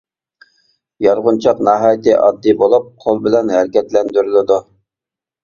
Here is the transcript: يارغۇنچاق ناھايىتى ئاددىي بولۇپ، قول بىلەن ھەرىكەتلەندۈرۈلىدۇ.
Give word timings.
يارغۇنچاق 1.05 1.61
ناھايىتى 1.67 2.15
ئاددىي 2.21 2.57
بولۇپ، 2.63 2.89
قول 3.05 3.23
بىلەن 3.27 3.53
ھەرىكەتلەندۈرۈلىدۇ. 3.59 4.61